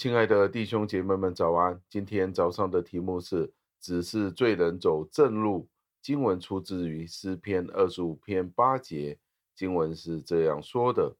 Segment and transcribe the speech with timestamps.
[0.00, 1.78] 亲爱的弟兄姐妹们，早安！
[1.90, 5.68] 今天早上的题目是“只是罪人走正路”。
[6.00, 9.18] 经文出自于诗篇二十五篇八节，
[9.54, 11.14] 经文是这样说的：“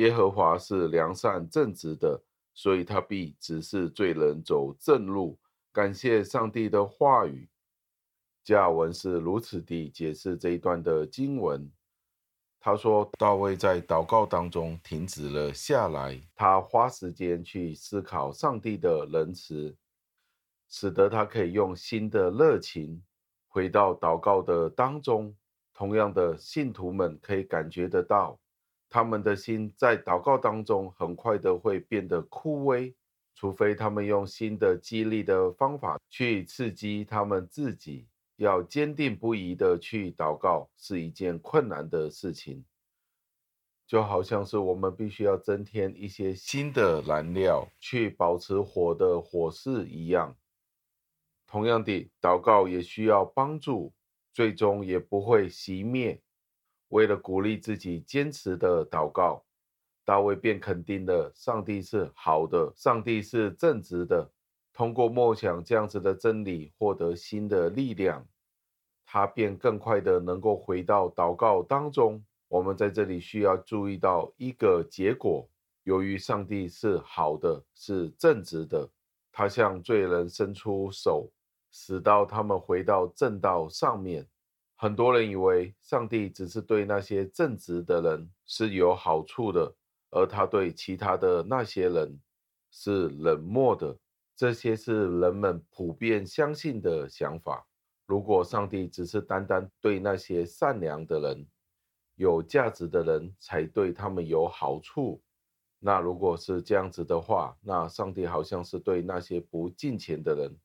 [0.00, 2.18] 耶和华是良善正直的，
[2.54, 5.38] 所以他必指示罪人走正路。”
[5.70, 7.46] 感谢上帝的话语。
[8.42, 11.70] 加文是如此地解释这一段的经文。
[12.64, 19.76] 他说，大卫在祷告当中停止了下来，他花时间去思考上帝的仁慈，
[20.68, 23.02] 使得他可以用新的热情
[23.48, 25.34] 回到祷告的当中。
[25.74, 28.38] 同样的，信徒们可以感觉得到，
[28.88, 32.94] 他们的心在祷告当中很快的会变得枯萎，
[33.34, 38.06] 除非他们用新的激励的方法去刺激他们自己。
[38.36, 42.64] 要坚定不移的去祷告是一件困难的事情，
[43.86, 50.36] 就好像是我们必须要增添一些新的燃料去保持火的火势一样。
[51.46, 53.92] 同样的，祷告也需要帮助，
[54.32, 56.20] 最终也不会熄灭。
[56.88, 59.44] 为了鼓励自己坚持的祷告，
[60.04, 64.32] 大卫便肯定了上帝是好的，上帝是正直的。
[64.72, 68.26] 通过默想这样子的真理，获得新的力量。
[69.04, 72.24] 他便更快的能够回到祷告当中。
[72.48, 75.48] 我们在这里需要注意到一个结果：
[75.84, 78.88] 由于上帝是好的，是正直的，
[79.30, 81.30] 他向罪人伸出手，
[81.70, 84.26] 使到他们回到正道上面。
[84.76, 89.74] 很多人以为上帝只是对那些正直的人是有好处的，
[90.10, 92.18] 而他对其他的那些人
[92.70, 93.96] 是冷漠的。
[94.34, 97.66] 这些是人们普遍相信的想法。
[98.06, 101.46] 如果上帝只是单单对那些善良的人、
[102.16, 105.22] 有价值的人才对他们有好处，
[105.78, 110.56] 那如果是这样子的话，那上帝好像是对那些不敬虔的人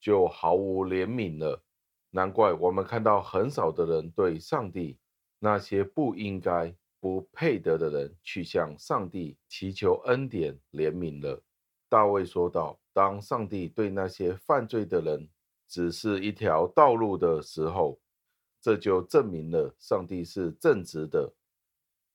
[0.00, 1.62] 就毫无怜悯了。
[2.10, 4.98] 难怪我们看到很少的人对上帝
[5.38, 11.42] 那些不应该、不配得的人去向上帝祈求恩典、怜悯了。
[11.88, 15.28] 大卫说道：“当上帝对那些犯罪的人，
[15.68, 18.00] 只是一条道路的时候，
[18.60, 21.32] 这就证明了上帝是正直的。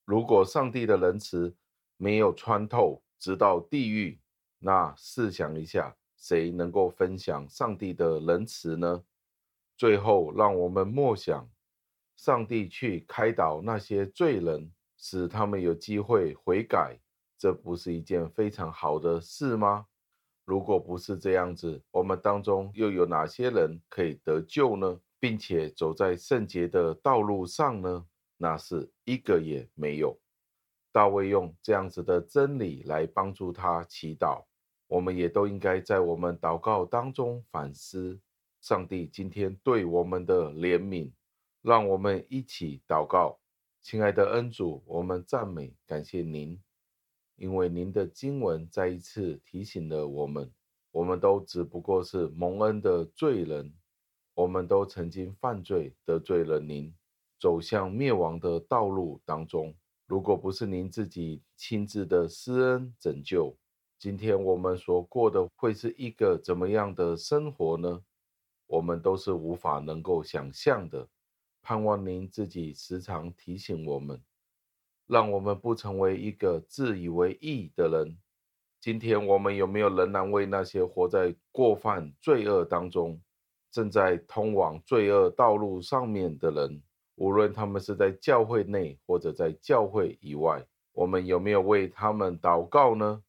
[0.05, 1.55] 如果上帝的仁慈
[1.95, 4.19] 没有穿透，直到地狱，
[4.59, 9.03] 那试想一下，谁能够分享上帝的仁慈呢？
[9.77, 11.49] 最后，让我们默想，
[12.17, 16.99] 上帝去开导那些罪人，使他们有机会悔改，
[17.41, 19.87] 这不是一件非常好的事吗？
[20.45, 24.99] 如果不是这样子，我们当中又有哪些人可以得救呢？
[25.19, 28.05] 并且走在圣洁的道路上呢？
[28.37, 30.15] 那是一个也没有。
[30.91, 34.45] 大卫用这样子的真理来帮助他祈祷，
[34.85, 38.19] 我们也都应该在我们祷告当中反思
[38.61, 41.11] 上帝今天对我们的怜悯。
[41.63, 43.39] 让我们一起祷告，
[43.81, 46.61] 亲爱的恩主，我们赞美感谢您。
[47.41, 50.53] 因为您的经文再一次提醒了我们，
[50.91, 53.73] 我们都只不过是蒙恩的罪人，
[54.35, 56.93] 我们都曾经犯罪得罪了您，
[57.39, 59.75] 走向灭亡的道路当中。
[60.05, 63.57] 如果不是您自己亲自的施恩拯救，
[63.97, 68.03] 今天我们所过的会是一个怎么样的生活呢？
[68.67, 71.09] 我们都是无法能够想象的。
[71.63, 74.21] 盼望您自己时常提醒我们。
[75.11, 78.17] 让我们不成为一个自以为义的人。
[78.79, 83.21] 今天我们有没有仍然为那些活在过犯罪恶当中、
[83.69, 86.81] 正在通往罪恶道路上面的人，
[87.15, 93.21] 无论他们是在教会内或者在教会以外，我们有没有为他们祷告呢？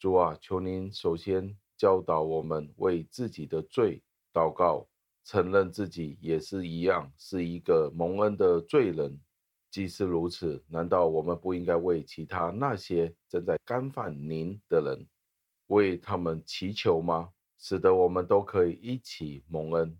[0.00, 4.02] 主啊，求您首先教导我们为自己的罪
[4.32, 4.88] 祷告，
[5.24, 9.20] 承认自己也是一样是一个蒙恩的罪人。
[9.72, 15.06] 既是如此，难道我们不应该为其他那些正在干犯您的人，
[15.68, 17.30] 为他们祈求吗？
[17.58, 19.98] 使得我们都可以一起蒙恩，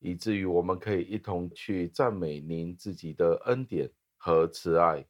[0.00, 5.06] 以至于我们可以一同去赞美您自己的恩典和慈爱。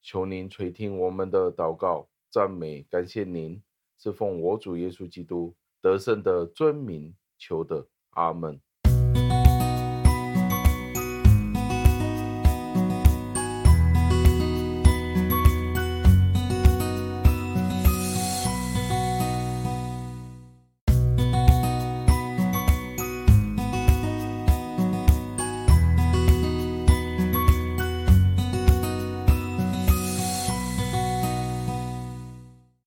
[0.00, 3.62] 求您垂听我们的祷告，赞美感谢您，
[3.98, 7.86] 是奉我主耶稣基督得胜的尊名求的。
[8.16, 8.63] 阿门。